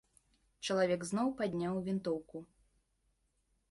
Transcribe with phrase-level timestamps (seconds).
[0.67, 2.37] Чалавек зноў падняў вінтоўку.